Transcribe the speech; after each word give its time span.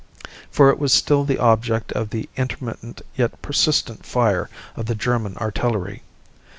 For 0.49 0.71
it 0.71 0.79
was 0.79 0.91
still 0.91 1.25
the 1.25 1.37
object 1.37 1.91
of 1.91 2.09
the 2.09 2.27
intermittent 2.35 3.03
yet 3.15 3.39
persistent 3.43 4.03
fire 4.03 4.49
of 4.75 4.87
the 4.87 4.95
German 4.95 5.37
artillery. 5.37 6.01